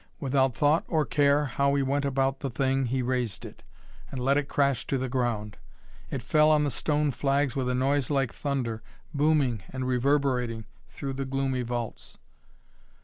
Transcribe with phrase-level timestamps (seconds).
[0.19, 3.61] Without thought or care how he went about the thing, he raised it
[4.09, 5.57] and let it crash to the ground.
[6.09, 8.81] It fell on the stone flags with a noise like thunder,
[9.13, 12.17] booming and reverberating through the gloomy vaults.